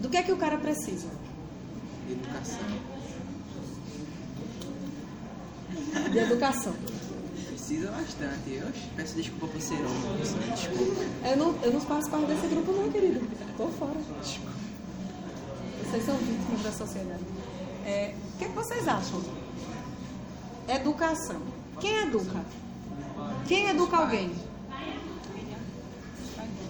Do 0.00 0.08
que 0.08 0.16
é 0.16 0.22
que 0.22 0.32
o 0.32 0.36
cara 0.36 0.58
precisa? 0.58 1.08
Educação. 2.08 2.58
De 6.10 6.18
educação. 6.18 6.74
Precisa 7.72 7.90
bastante. 7.90 8.50
Eu 8.50 8.70
peço 8.96 9.14
desculpa 9.14 9.46
por 9.46 9.60
ser 9.62 9.76
homem. 9.76 10.16
Desculpa. 10.20 11.00
Eu 11.26 11.36
não, 11.38 11.62
eu 11.62 11.72
não 11.72 11.80
faço 11.80 12.10
parte 12.10 12.26
desse 12.26 12.46
grupo, 12.48 12.70
não, 12.70 12.92
querido. 12.92 13.26
Tô 13.56 13.68
fora. 13.68 13.98
Desculpa. 14.20 14.52
Vocês 15.82 16.04
são 16.04 16.14
vítimas 16.18 16.62
da 16.62 16.70
sociedade. 16.72 17.22
É, 17.86 18.14
o 18.34 18.38
que, 18.38 18.44
é 18.44 18.48
que 18.48 18.54
vocês 18.54 18.86
acham? 18.86 19.22
Educação. 20.68 21.40
Quem 21.80 21.96
educa? 22.02 22.44
Quem 23.48 23.68
educa 23.70 23.96
alguém? 23.96 24.34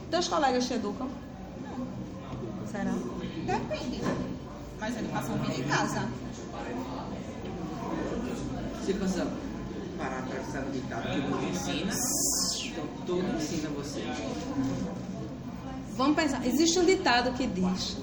Teus 0.09 0.29
colegas 0.29 0.67
te 0.69 0.75
educam? 0.75 1.09
Será? 2.71 2.95
Depende. 3.45 4.01
Mas 4.79 4.97
a 4.97 5.01
educação 5.01 5.37
vem 5.39 5.51
de 5.51 5.65
casa. 5.65 6.09
Você 8.81 8.95
para 10.09 10.23
pensar 10.23 10.61
no 10.63 10.71
ditado 10.73 11.03
que 11.03 11.19
o 11.19 11.23
mundo 11.23 11.45
ensina, 11.51 11.93
então 12.65 12.85
todo 13.07 13.37
ensina 13.37 13.69
você. 13.71 14.03
Vamos 15.97 16.17
pensar. 16.17 16.47
Existe 16.47 16.79
um 16.79 16.85
ditado 16.85 17.33
que 17.35 17.47
diz 17.47 17.97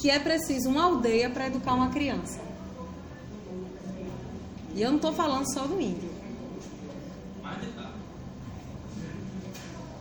que 0.00 0.10
é 0.10 0.18
preciso 0.18 0.68
uma 0.68 0.84
aldeia 0.84 1.30
para 1.30 1.46
educar 1.46 1.74
uma 1.74 1.90
criança. 1.90 2.40
E 4.74 4.82
eu 4.82 4.90
não 4.90 4.96
estou 4.96 5.12
falando 5.12 5.52
só 5.52 5.66
do 5.66 5.80
índio. 5.80 6.16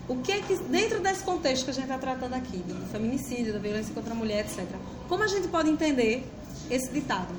O 0.07 0.17
que 0.17 0.31
é 0.31 0.41
que, 0.41 0.55
dentro 0.57 0.99
desse 0.99 1.23
contexto 1.23 1.65
que 1.65 1.71
a 1.71 1.73
gente 1.73 1.85
está 1.85 1.97
tratando 1.97 2.35
aqui, 2.35 2.57
do 2.57 2.85
feminicídio, 2.91 3.51
da 3.53 3.57
violência 3.57 3.91
contra 3.93 4.13
a 4.13 4.15
mulher, 4.15 4.45
etc., 4.45 4.63
como 5.09 5.23
a 5.23 5.27
gente 5.27 5.47
pode 5.47 5.69
entender 5.69 6.23
esse 6.69 6.91
ditado? 6.91 7.33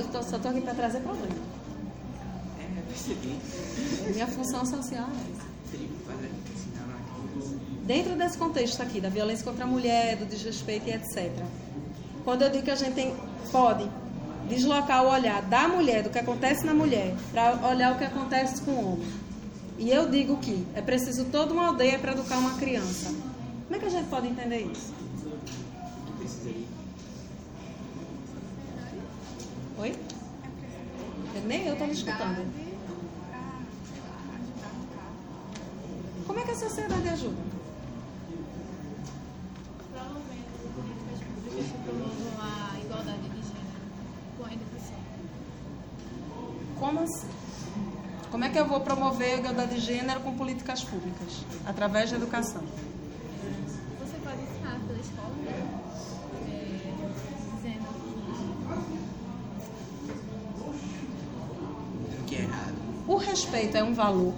Eu 0.00 0.08
tô, 0.08 0.22
só 0.22 0.36
estou 0.36 0.50
aqui 0.50 0.60
para 0.62 0.74
trazer 0.74 1.00
problema. 1.00 1.34
É, 2.58 2.78
eu 2.78 2.82
percebi. 2.88 3.36
Minha 4.12 4.26
função 4.26 4.64
social 4.64 5.06
é 5.06 5.32
essa. 5.32 5.50
Dentro 7.84 8.16
desse 8.16 8.38
contexto 8.38 8.80
aqui, 8.82 9.00
da 9.00 9.08
violência 9.08 9.44
contra 9.44 9.64
a 9.64 9.66
mulher, 9.66 10.16
do 10.16 10.24
desrespeito 10.24 10.88
e 10.88 10.92
etc. 10.92 11.30
Quando 12.24 12.42
eu 12.42 12.50
digo 12.50 12.64
que 12.64 12.70
a 12.70 12.76
gente 12.76 12.94
tem, 12.94 13.14
pode 13.52 13.86
deslocar 14.48 15.04
o 15.04 15.08
olhar 15.10 15.42
da 15.42 15.68
mulher, 15.68 16.02
do 16.02 16.10
que 16.10 16.18
acontece 16.18 16.64
na 16.64 16.72
mulher, 16.72 17.14
para 17.32 17.66
olhar 17.68 17.92
o 17.94 17.98
que 17.98 18.04
acontece 18.04 18.62
com 18.62 18.70
o 18.70 18.92
homem. 18.94 19.08
E 19.78 19.90
eu 19.90 20.08
digo 20.08 20.36
que 20.38 20.66
é 20.74 20.80
preciso 20.80 21.26
toda 21.26 21.52
uma 21.52 21.68
aldeia 21.68 21.98
para 21.98 22.12
educar 22.12 22.38
uma 22.38 22.54
criança. 22.58 23.08
Como 23.08 23.76
é 23.76 23.78
que 23.78 23.86
a 23.86 23.90
gente 23.90 24.08
pode 24.08 24.28
entender 24.28 24.60
isso? 24.72 24.92
Que 26.06 26.12
precisa 26.18 26.48
ir. 26.50 26.68
Oi? 29.78 29.90
Eu- 29.90 29.96
Nem 31.46 31.66
eu 31.66 31.76
me 31.86 31.92
escutando. 31.92 32.70
Como 36.26 36.38
é 36.38 36.42
que 36.42 36.50
a 36.50 36.56
sociedade 36.56 37.08
ajuda? 37.08 37.50
Como 46.78 47.00
assim? 47.00 47.28
Como 48.30 48.44
é 48.44 48.48
que 48.48 48.58
eu 48.58 48.66
vou 48.66 48.80
promover 48.80 49.34
a 49.34 49.38
igualdade 49.38 49.74
de 49.74 49.80
gênero 49.80 50.20
com 50.20 50.36
políticas 50.36 50.82
públicas? 50.82 51.44
Através 51.66 52.10
da 52.10 52.16
educação. 52.16 52.62
O 63.10 63.16
respeito 63.16 63.76
é 63.76 63.82
um 63.82 63.92
valor. 63.92 64.32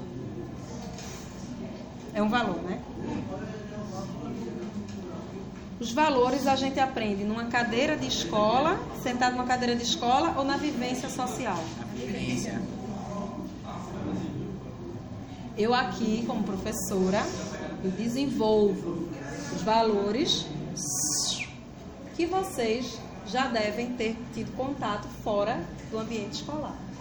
É 2.15 2.23
um 2.23 2.31
valor, 2.31 2.57
né? 2.63 2.81
Os 5.79 5.93
valores 5.93 6.47
a 6.47 6.57
gente 6.57 6.81
aprende 6.81 7.23
numa 7.23 7.45
cadeira 7.49 7.99
de 7.99 8.07
escola, 8.07 8.81
sentado 9.03 9.33
numa 9.33 9.45
cadeira 9.45 9.77
de 9.77 9.83
escola 9.83 10.33
ou 10.39 10.45
na 10.45 10.57
vivência 10.57 11.11
social. 11.11 11.63
Vivência. 11.95 12.63
Eu 15.59 15.75
aqui, 15.75 16.25
como 16.27 16.43
professora, 16.43 17.23
eu 17.85 17.91
desenvolvo 17.91 19.07
os 19.55 19.61
valores 19.61 20.47
que 22.17 22.25
vocês 22.25 22.99
já 23.27 23.49
devem 23.49 23.93
ter 23.97 24.17
tido 24.33 24.51
contato 24.57 25.07
fora 25.23 25.63
do 25.91 25.99
ambiente 25.99 26.37
escolar. 26.37 26.92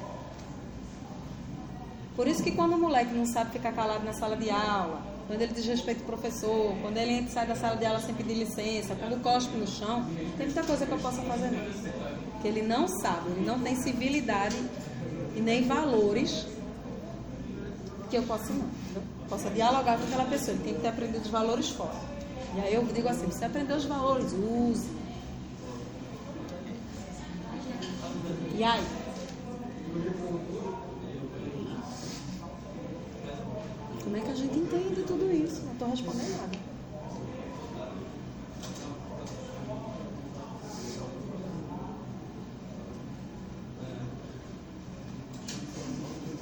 Por 2.22 2.28
isso 2.28 2.44
que 2.44 2.52
quando 2.52 2.74
o 2.74 2.78
moleque 2.78 3.16
não 3.16 3.26
sabe 3.26 3.50
ficar 3.54 3.74
calado 3.74 4.06
na 4.06 4.14
sala 4.14 4.38
de 4.38 4.48
aula, 4.48 5.02
quando 5.26 5.42
ele 5.42 5.56
desrespeita 5.56 6.04
o 6.04 6.06
professor, 6.06 6.76
quando 6.80 6.96
ele 6.98 7.14
entra 7.14 7.30
e 7.32 7.34
sai 7.34 7.48
da 7.48 7.56
sala 7.56 7.76
de 7.76 7.84
aula 7.84 8.00
sem 8.00 8.14
pedir 8.14 8.36
licença, 8.36 8.94
quando 8.94 9.20
cospe 9.24 9.58
no 9.58 9.66
chão, 9.66 10.06
tem 10.38 10.46
muita 10.46 10.62
coisa 10.62 10.86
que 10.86 10.92
eu 10.92 11.00
possa 11.00 11.20
fazer 11.24 11.50
não. 11.50 12.40
Que 12.40 12.48
ele 12.48 12.62
não 12.62 12.88
sabe, 12.88 13.32
ele 13.32 13.44
não 13.44 13.60
tem 13.60 13.76
civilidade 13.76 14.56
e 15.36 15.40
nem 15.40 15.68
valores 15.68 16.46
que 18.12 18.18
eu 18.18 18.22
possa 18.22 18.54
não. 18.54 19.54
dialogar 19.56 19.98
com 19.98 20.04
aquela 20.04 20.26
pessoa. 20.26 20.54
Ele 20.54 20.64
tem 20.64 20.74
que 20.76 20.82
ter 20.82 20.90
aprendido 20.90 21.24
os 21.24 21.32
valores 21.32 21.70
fora. 21.70 22.00
E 22.56 22.62
aí 22.62 22.76
eu 22.76 22.84
digo 22.86 23.10
assim, 23.10 23.26
você 23.26 23.46
aprendeu 23.46 23.78
os 23.78 23.86
valores, 23.86 24.32
use. 24.32 24.88
E 28.56 28.64
aí? 28.64 29.01
Como 34.12 34.22
é 34.22 34.26
que 34.26 34.32
a 34.32 34.36
gente 34.36 34.60
entende 34.60 35.04
tudo 35.04 35.32
isso? 35.32 35.62
Não 35.64 35.72
estou 35.72 35.90
respondendo 35.90 36.38
nada. 36.38 36.58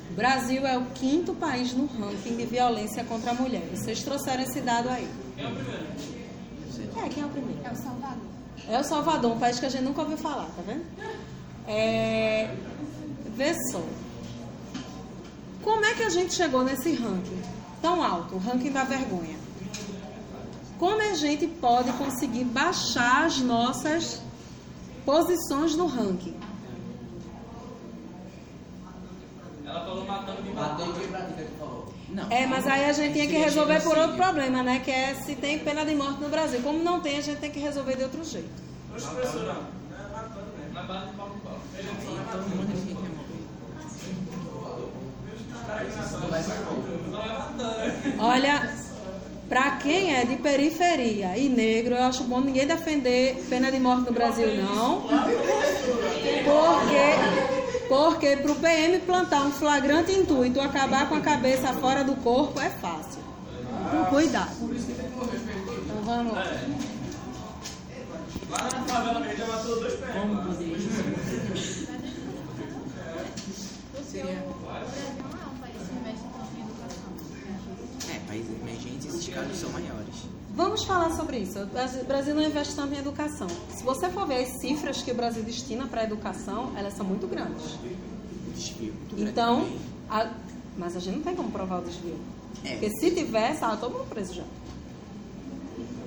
O 0.10 0.14
Brasil 0.16 0.66
é 0.66 0.80
o 0.80 0.86
quinto 0.96 1.36
país 1.36 1.72
no 1.74 1.86
ranking 1.86 2.38
de 2.38 2.46
violência 2.48 3.04
contra 3.04 3.30
a 3.30 3.34
mulher. 3.36 3.62
Vocês 3.72 4.02
trouxeram 4.02 4.42
esse 4.42 4.62
dado 4.62 4.90
aí. 4.90 5.08
Quem 5.36 5.46
é 5.46 5.48
o 5.48 5.54
primeiro? 5.54 5.86
É, 7.06 7.10
quem 7.10 7.22
é 7.22 7.26
o 7.28 7.30
primeiro? 7.30 7.62
É 7.64 7.72
o 7.72 7.76
Salvador. 7.76 8.28
É 8.68 8.80
o 8.80 8.84
Salvador, 8.84 9.32
um 9.34 9.40
país 9.40 9.60
que 9.60 9.68
a 9.68 9.70
gente 9.70 9.84
nunca 9.84 10.02
ouviu 10.02 10.18
falar, 10.18 10.48
tá 10.56 10.64
vendo? 10.66 10.86
É... 11.68 12.52
Vê 13.36 13.54
só. 13.72 13.84
Como 15.62 15.86
é 15.86 15.94
que 15.94 16.02
a 16.02 16.10
gente 16.10 16.34
chegou 16.34 16.64
nesse 16.64 16.96
ranking 16.96 17.59
tão 17.82 18.04
alto, 18.04 18.36
o 18.36 18.38
ranking 18.38 18.72
da 18.72 18.84
vergonha? 18.84 19.38
Como 20.78 21.02
a 21.02 21.14
gente 21.14 21.46
pode 21.48 21.92
conseguir 21.94 22.46
baixar 22.46 23.26
as 23.26 23.40
nossas 23.40 24.22
posições 25.06 25.76
no 25.76 25.88
ranking? 25.88 26.36
Matou 30.56 30.94
quem 30.94 31.08
pratica, 31.08 31.44
tu 31.44 31.60
falou. 31.60 31.94
Não. 32.10 32.32
É, 32.32 32.48
mas 32.48 32.66
aí 32.66 32.86
a 32.86 32.94
gente 32.94 33.14
tinha 33.14 33.28
que 33.28 33.38
resolver 33.38 33.82
por 33.82 33.98
outro 33.98 34.16
problema, 34.18 34.64
né? 34.64 34.80
Que 34.80 34.90
é 34.90 35.14
se 35.14 35.36
tem 35.36 35.60
pena 35.60 35.86
de 35.86 35.94
morte 35.96 36.22
no 36.22 36.30
Brasil. 36.30 36.60
Como 36.62 36.84
não 36.84 37.00
tem, 37.02 37.18
a 37.18 37.22
gente 37.22 37.40
tem 37.40 37.52
que 37.52 37.60
resolver 37.60 37.96
de 37.96 38.04
outro 38.04 38.24
jeito. 38.24 38.50
Então, 42.30 42.40
um 42.42 42.50
monte 42.50 42.68
de 42.68 42.80
gente 42.80 42.90
ia 42.90 43.10
morrer. 43.10 43.40
Olha, 48.20 48.74
pra 49.48 49.72
quem 49.78 50.16
é 50.16 50.26
de 50.26 50.36
periferia 50.38 51.38
e 51.38 51.50
negro, 51.50 51.96
eu 51.96 52.04
acho 52.04 52.24
bom 52.24 52.40
ninguém 52.42 52.68
defender 52.68 53.46
pena 53.50 53.72
de 53.72 53.80
morte 53.80 54.06
no 54.06 54.14
Brasil, 54.14 54.56
não. 54.56 55.02
Porque, 56.50 57.16
porque 57.88 58.38
pro 58.38 58.56
PM 58.56 59.00
plantar 59.00 59.42
um 59.44 59.52
flagrante 59.52 60.12
intuito, 60.12 60.60
acabar 60.62 61.08
com 61.10 61.16
a 61.16 61.22
cabeça 61.22 61.74
fora 61.74 62.04
do 62.04 62.16
corpo, 62.18 62.60
é 62.60 62.70
fácil. 62.70 63.22
Com 63.92 64.06
cuidado. 64.06 64.52
Então 64.62 66.02
vamos 66.04 66.34
lá. 66.34 66.46
Como 70.14 70.44
poderia 70.44 70.78
Seria. 74.10 74.44
O 74.44 74.54
Brasil 74.66 74.66
não 74.66 74.66
é 74.66 74.66
um 74.66 74.68
país 74.70 74.88
que 74.90 74.98
investe 74.98 75.06
tanto 75.06 75.06
em 75.06 75.20
educação. 75.20 75.39
É, 78.14 78.20
países 78.28 78.50
emergentes, 78.62 79.06
esses 79.08 79.28
casos 79.34 79.58
são 79.58 79.70
maiores. 79.72 80.16
Vamos 80.56 80.84
falar 80.84 81.12
sobre 81.16 81.40
isso. 81.40 81.60
O 81.60 82.06
Brasil- 82.06 82.36
não 82.36 82.42
investe 82.44 82.76
tanto 82.76 82.94
em 82.94 82.98
educação. 82.98 83.48
Se 83.78 83.84
você 83.84 84.10
for 84.10 84.28
ver 84.28 84.44
as 84.44 84.60
cifras 84.60 85.02
que 85.02 85.12
o 85.12 85.16
Brasil 85.16 85.44
destina 85.44 85.86
para 85.88 86.02
a 86.02 86.04
educação, 86.04 86.72
elas 86.76 86.94
são 86.96 87.06
muito 87.06 87.28
grandes. 87.28 87.66
O 87.76 88.52
desvio. 88.56 88.94
muito 88.94 89.16
grande 89.16 89.32
Então, 89.32 89.68
a- 90.10 90.32
mas 90.78 90.96
a 90.96 91.00
gente 91.00 91.18
não 91.18 91.24
tem 91.24 91.36
como 91.36 91.52
provar 91.52 91.80
o 91.80 91.84
desvio. 91.86 92.18
É. 92.66 92.72
Porque 92.74 92.90
se 93.00 93.12
tivesse, 93.12 93.54
estava 93.54 93.78
todo 93.78 93.94
mundo 93.94 94.10
preso 94.10 94.34
já. 94.34 94.44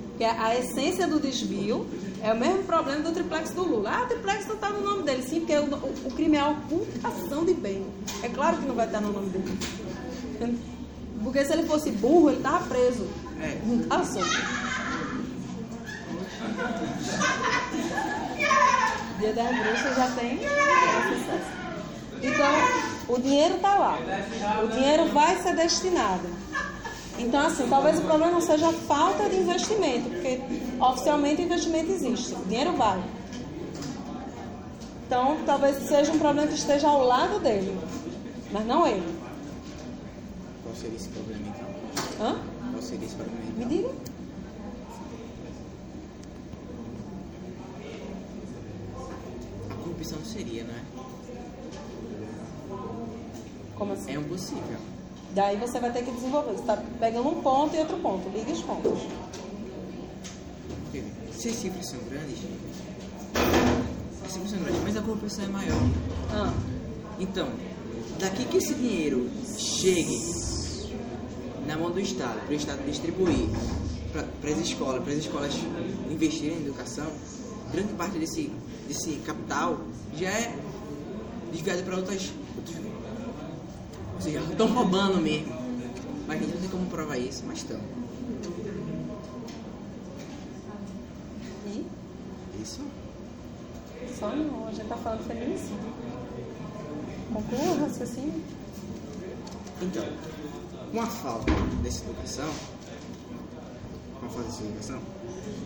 Porque 0.08 0.24
a 0.24 0.58
essência 0.58 1.06
do 1.06 1.18
desvio 1.18 1.86
é 2.22 2.32
o 2.32 2.36
mesmo 2.38 2.62
problema 2.64 3.00
do 3.02 3.12
triplex 3.12 3.50
do 3.50 3.62
Lula. 3.62 3.90
Ah, 3.94 4.02
o 4.04 4.06
triplex 4.06 4.46
não 4.46 4.54
está 4.54 4.70
no 4.70 4.80
nome 4.80 5.02
dele. 5.02 5.22
Sim, 5.22 5.40
porque 5.40 5.56
o, 5.56 5.64
o- 6.08 6.12
crime 6.14 6.36
é 6.36 6.40
a 6.40 6.48
ocultação 6.48 7.44
de 7.44 7.54
bem. 7.54 7.86
É 8.22 8.28
claro 8.28 8.56
que 8.58 8.66
não 8.66 8.74
vai 8.74 8.86
estar 8.86 9.00
no 9.00 9.12
nome 9.12 9.28
dele. 9.30 9.58
Porque 11.22 11.44
se 11.44 11.52
ele 11.52 11.64
fosse 11.64 11.90
burro, 11.90 12.30
ele 12.30 12.38
estava 12.38 12.64
preso. 12.66 13.06
É. 13.40 13.58
Não 13.66 13.80
estava 13.80 14.04
solto. 14.04 14.28
Dia 19.18 19.32
das 19.32 19.56
Bruxas 19.58 19.96
já 19.96 20.08
tem. 20.16 20.40
Então, 22.22 22.52
o 23.08 23.18
dinheiro 23.20 23.56
está 23.56 23.74
lá. 23.78 23.98
O 24.64 24.68
dinheiro 24.68 25.06
vai 25.12 25.36
ser 25.42 25.54
destinado. 25.56 26.28
Então, 27.18 27.46
assim, 27.46 27.68
talvez 27.68 27.98
o 27.98 28.02
problema 28.02 28.32
não 28.32 28.40
seja 28.40 28.68
a 28.68 28.72
falta 28.72 29.28
de 29.28 29.36
investimento, 29.36 30.08
porque 30.10 30.40
oficialmente 30.80 31.42
o 31.42 31.44
investimento 31.44 31.92
existe, 31.92 32.34
o 32.34 32.44
dinheiro 32.46 32.72
vai. 32.72 33.02
Então, 35.06 35.36
talvez 35.44 35.76
seja 35.86 36.10
um 36.12 36.18
problema 36.18 36.48
que 36.48 36.54
esteja 36.54 36.88
ao 36.88 37.04
lado 37.04 37.38
dele, 37.38 37.78
mas 38.50 38.66
não 38.66 38.86
ele. 38.86 39.06
Qual 40.62 40.74
seria 40.74 40.96
esse 40.96 41.08
problema 41.10 41.42
então? 41.48 42.26
Hã? 42.26 42.38
Qual 42.70 42.82
seria 42.82 43.06
esse 43.06 43.14
problema 43.14 43.40
Me 43.56 43.64
então? 43.64 43.68
diga. 43.68 43.90
A 49.70 49.74
corrupção 49.74 50.18
seria, 50.24 50.64
não 50.64 50.74
é? 50.74 50.82
Como 53.76 53.92
assim? 53.92 54.14
É 54.14 54.18
um 54.18 54.24
possível. 54.24 54.78
Daí 55.34 55.56
você 55.56 55.80
vai 55.80 55.92
ter 55.92 56.04
que 56.04 56.10
desenvolver. 56.10 56.52
Você 56.52 56.60
está 56.60 56.76
pegando 57.00 57.28
um 57.28 57.40
ponto 57.42 57.74
e 57.74 57.78
outro 57.78 57.96
ponto. 57.98 58.28
Liga 58.28 58.52
os 58.52 58.62
pontos. 58.62 58.98
Se 61.32 61.48
as 61.48 61.56
cifras 61.56 61.88
são 61.88 61.98
grandes, 62.08 62.38
as 64.24 64.32
cifras 64.32 64.50
são 64.50 64.60
grandes, 64.60 64.82
mas 64.84 64.96
a 64.96 65.00
corrupção 65.00 65.44
é 65.44 65.48
maior. 65.48 65.80
Ah, 66.30 66.52
Então, 67.18 67.48
daqui 68.20 68.44
que 68.44 68.58
esse 68.58 68.74
dinheiro 68.74 69.28
chegue 69.58 70.20
na 71.66 71.76
mão 71.76 71.90
do 71.90 72.00
Estado, 72.00 72.38
para 72.40 72.52
o 72.52 72.54
Estado 72.54 72.84
distribuir 72.84 73.48
para 74.12 74.50
as 74.50 74.58
escolas, 74.58 75.02
para 75.02 75.12
as 75.12 75.18
escolas 75.20 75.54
investirem 76.10 76.58
em 76.58 76.60
educação, 76.60 77.06
grande 77.72 77.92
parte 77.94 78.18
desse, 78.18 78.52
desse 78.86 79.16
capital 79.26 79.80
já 80.14 80.28
é 80.28 80.54
desviado 81.50 81.82
para 81.82 81.96
outras, 81.96 82.30
seja, 84.22 84.40
estão 84.40 84.66
roubando 84.72 85.20
mesmo. 85.20 85.52
Mas 86.26 86.38
a 86.38 86.44
gente 86.44 86.54
não 86.54 86.60
tem 86.60 86.70
como 86.70 86.86
provar 86.86 87.18
isso, 87.18 87.42
mas 87.46 87.58
estão. 87.58 87.80
e 91.66 91.86
Isso 92.62 92.80
só 94.22 94.28
não. 94.36 94.68
A 94.68 94.70
gente 94.70 94.82
está 94.82 94.96
falando 94.96 95.18
de 95.18 95.24
feminicídio. 95.24 95.76
Conclua 97.32 97.74
o 97.74 97.80
raciocínio. 97.80 98.40
Então, 99.82 100.04
com 100.92 101.00
a 101.00 101.06
falta 101.06 101.52
dessa 101.82 102.04
educação, 102.04 102.48
com 104.20 104.26
a 104.26 104.28
falta 104.28 104.48
dessa 104.48 104.62
educação, 104.62 105.00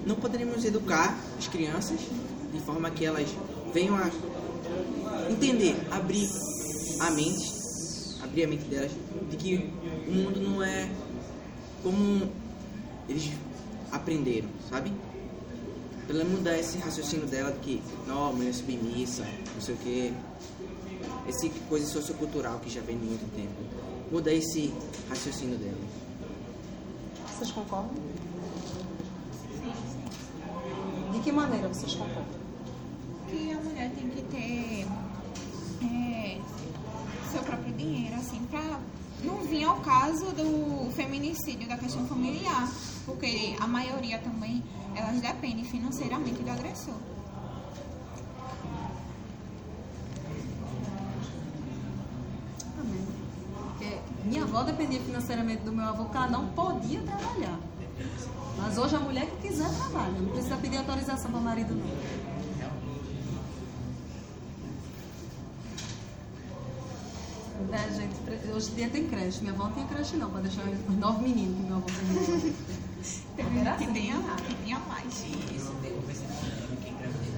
não 0.07 0.15
poderíamos 0.15 0.65
educar 0.65 1.19
as 1.39 1.49
crianças 1.49 2.01
de 2.51 2.61
forma 2.61 2.91
que 2.91 3.05
elas 3.05 3.29
venham 3.75 3.95
a 3.95 4.11
entender, 5.31 5.77
abrir 5.91 6.27
a 7.01 7.11
mente, 7.11 7.56
abrir 8.37 8.45
a 8.45 8.49
mente 8.49 8.65
delas 8.65 8.93
de 9.31 9.37
que 9.39 9.71
o 10.07 10.13
mundo 10.13 10.41
não 10.41 10.63
é 10.63 10.91
como 11.83 12.31
eles 13.09 13.33
aprenderam, 13.91 14.49
sabe? 14.69 14.93
Pra 16.07 16.17
ela 16.17 16.25
mudar 16.25 16.59
esse 16.59 16.77
raciocínio 16.79 17.27
dela 17.27 17.51
de 17.51 17.59
que, 17.61 17.83
não, 18.07 18.35
mulher 18.35 18.51
é 18.51 18.53
submissa, 18.53 19.27
não 19.55 19.61
sei 19.61 19.75
o 19.75 19.79
que, 19.79 20.13
esse 21.27 21.49
coisa 21.69 21.87
sociocultural 21.87 22.59
que 22.59 22.69
já 22.69 22.83
vem 22.83 22.99
de 22.99 23.07
muito 23.07 23.35
tempo. 23.35 23.55
Muda 24.13 24.31
esse 24.33 24.73
raciocínio 25.09 25.57
dela. 25.57 25.79
Vocês 27.35 27.51
concordam? 27.51 27.95
De 31.13 31.21
que 31.21 31.33
maneira 31.33 31.69
vocês 31.69 31.95
concordam? 31.95 32.47
que 33.29 33.51
a 33.51 33.57
mulher 33.57 33.91
tem 33.91 34.09
que 34.09 34.23
ter 34.23 34.87
é, 35.83 36.41
seu 37.31 37.43
próprio 37.43 37.73
dinheiro, 37.75 38.15
assim, 38.17 38.41
pra 38.51 38.81
não 39.25 39.39
vir 39.43 39.65
ao 39.65 39.81
caso 39.81 40.27
do 40.33 40.91
feminicídio, 40.93 41.69
da 41.69 41.77
questão 41.77 42.07
familiar, 42.07 42.69
porque 43.05 43.57
a 43.61 43.67
maioria 43.67 44.19
também, 44.19 44.63
elas 44.95 45.21
dependem 45.21 45.65
financeiramente 45.65 46.43
do 46.43 46.51
agressor. 46.51 46.95
Amém. 52.81 53.07
Minha 54.25 54.43
avó 54.43 54.63
dependia 54.63 55.01
financeiramente 55.01 55.63
do 55.63 55.73
meu 55.73 55.85
avô, 55.85 56.05
porque 56.05 56.17
ela 56.17 56.29
não 56.29 56.49
podia 56.49 57.01
trabalhar. 57.03 57.59
Mas 58.59 58.79
hoje 58.79 58.97
a 58.97 59.01
mulher 59.01 59.27
que 59.27 59.49
quiser 59.49 59.69
trabalha, 59.77 60.19
não 60.19 60.31
precisa 60.31 60.57
pedir 60.57 60.79
autorização 60.79 61.31
para 61.31 61.41
o 61.41 61.43
marido, 61.43 61.75
não. 61.75 62.26
Né, 67.65 67.89
gente? 67.95 68.53
Hoje 68.53 68.71
em 68.73 68.75
dia 68.75 68.89
tem 68.89 69.07
creche. 69.07 69.41
Minha 69.41 69.53
avó 69.53 69.65
não 69.65 69.73
tinha 69.73 69.87
creche 69.87 70.17
não, 70.17 70.31
para 70.31 70.43
deixar 70.43 70.63
os 70.63 70.97
nove 70.97 71.23
meninos 71.23 71.57
que 71.57 71.63
minha 71.63 71.77
avó 71.77 71.87
tem. 71.87 72.55
Que 73.37 73.87
tenha, 73.93 74.17
que 74.47 74.55
tinha 74.65 74.79
mais. 74.81 75.25
Isso, 75.55 75.73
que 75.81 76.91
engravidez 76.91 77.35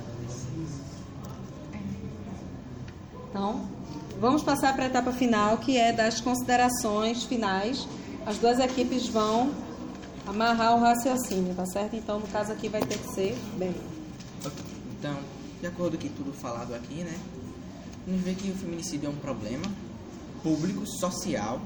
Então, 3.28 3.68
vamos 4.20 4.42
passar 4.42 4.74
para 4.74 4.84
a 4.84 4.86
etapa 4.86 5.12
final, 5.12 5.58
que 5.58 5.76
é 5.76 5.92
das 5.92 6.20
considerações 6.20 7.24
finais. 7.24 7.86
As 8.24 8.38
duas 8.38 8.58
equipes 8.58 9.08
vão 9.08 9.52
amarrar 10.26 10.76
o 10.76 10.80
raciocínio, 10.80 11.54
tá 11.54 11.66
certo? 11.66 11.96
Então, 11.96 12.20
no 12.20 12.26
caso 12.28 12.52
aqui 12.52 12.68
vai 12.68 12.82
ter 12.82 12.98
que 12.98 13.14
ser 13.14 13.36
bem. 13.56 13.74
Ok, 14.44 14.64
Então, 14.98 15.16
de 15.60 15.66
acordo 15.66 15.98
com 15.98 16.08
tudo 16.08 16.32
falado 16.32 16.74
aqui, 16.74 17.02
né? 17.02 17.18
A 18.06 18.10
gente 18.10 18.22
vê 18.22 18.34
que 18.34 18.50
o 18.50 18.54
feminicídio 18.54 19.06
é 19.06 19.10
um 19.10 19.16
problema 19.16 19.64
público, 20.42 20.86
social, 20.86 21.60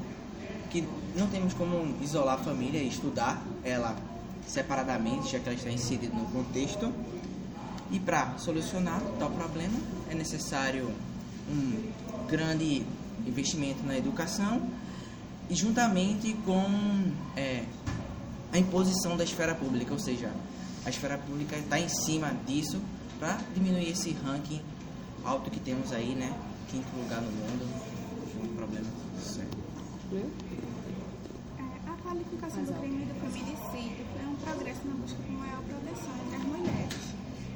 que 0.71 0.87
não 1.17 1.27
temos 1.27 1.55
como 1.55 1.97
isolar 2.03 2.41
a 2.41 2.43
família 2.43 2.83
e 2.83 2.89
estudar 2.89 3.43
ela 3.63 3.97
separadamente, 4.47 5.31
já 5.31 5.39
que 5.39 5.49
ela 5.49 5.57
está 5.57 5.71
inserida 5.71 6.15
no 6.15 6.27
contexto. 6.27 6.93
E 7.91 8.01
para 8.01 8.39
solucionar 8.39 9.03
tal 9.19 9.31
problema 9.31 9.79
é 10.11 10.15
necessário 10.15 10.91
um 11.51 11.91
grande 12.27 12.85
investimento 13.27 13.85
na 13.85 13.97
educação 13.97 14.63
e 15.51 15.55
juntamente 15.55 16.33
com 16.47 16.65
é, 17.37 17.65
a 18.53 18.59
imposição 18.59 19.17
da 19.17 19.25
esfera 19.25 19.55
pública, 19.55 19.93
ou 19.93 19.99
seja, 19.99 20.31
a 20.85 20.91
esfera 20.91 21.19
pública 21.19 21.57
está 21.57 21.79
em 21.79 21.89
cima 21.89 22.33
disso 22.47 22.81
para 23.19 23.39
diminuir 23.55 23.91
esse 23.91 24.13
ranking 24.25 24.61
alto 25.25 25.51
que 25.51 25.61
temos 25.61 25.93
aí, 25.93 26.15
né? 26.15 26.35
Quinto 26.71 26.89
lugar 26.97 27.21
no 27.21 27.31
mundo, 27.31 27.92
um 28.41 28.55
problema 28.57 28.91
sério. 29.21 29.51
É, 30.13 31.91
a 31.91 31.97
qualificação 32.03 32.65
do 32.65 32.73
crime 32.81 33.05
do 33.05 33.15
feminicídio 33.21 34.07
é 34.23 34.27
um 34.29 34.37
progresso 34.37 34.87
na 34.87 34.95
busca 34.95 35.19
por 35.23 35.33
maior 35.33 35.63
proteção 35.63 36.13
entre 36.25 36.37
as 36.37 36.45
mulheres. 36.45 37.03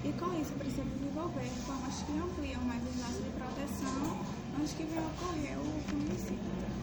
E 0.05 0.13
com 0.13 0.41
isso 0.41 0.53
precisa 0.53 0.85
desenvolver 0.85 1.51
formas 1.67 2.03
que 2.03 2.13
ampliam 2.13 2.63
mais 2.63 2.83
os 2.83 3.01
laços 3.01 3.25
de 3.25 3.31
proteção 3.31 4.21
antes 4.59 4.73
que 4.75 4.85
venha 4.85 5.03
a 5.03 5.07
ocorrer 5.07 5.59
o 5.59 6.76